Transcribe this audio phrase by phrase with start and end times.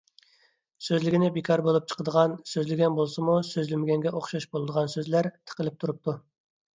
[0.83, 6.17] سۆزلىگىنى بىكار بولۇپ چىقىدىغان، سۆزلىگەن بولسىمۇ سۆزلىمىگەنگە ئوخشاش بولىدىغان سۆزلەر تىقىلىپ تۇرۇپتۇ.